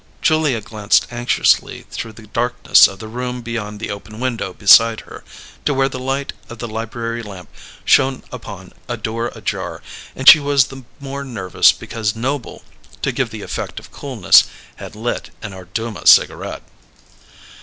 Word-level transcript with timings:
Julia 0.23 0.61
glanced 0.61 1.05
anxiously 1.11 1.85
through 1.91 2.13
the 2.13 2.25
darkness 2.25 2.87
of 2.87 2.97
the 2.97 3.07
room 3.07 3.43
beyond 3.43 3.79
the 3.79 3.91
open 3.91 4.19
window 4.19 4.51
beside 4.51 5.01
her, 5.01 5.23
to 5.65 5.75
where 5.75 5.89
the 5.89 5.99
light 5.99 6.33
of 6.49 6.57
the 6.57 6.67
library 6.67 7.21
lamp 7.21 7.49
shone 7.85 8.23
upon 8.31 8.73
a 8.89 8.97
door 8.97 9.27
ajar; 9.35 9.83
and 10.15 10.27
she 10.27 10.39
was 10.39 10.65
the 10.69 10.85
more 10.99 11.23
nervous 11.23 11.71
because 11.71 12.15
Noble, 12.15 12.63
to 13.03 13.11
give 13.11 13.29
the 13.29 13.43
effect 13.43 13.79
of 13.79 13.91
coolness, 13.91 14.45
had 14.77 14.95
lit 14.95 15.29
an 15.43 15.53
Orduma 15.53 16.07
cigarette. 16.07 16.63